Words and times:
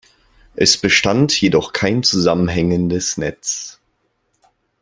Es 0.55 0.77
bestand 0.79 1.39
jedoch 1.41 1.73
kein 1.73 2.01
zusammenhängendes 2.01 3.17
Netz. 3.17 3.79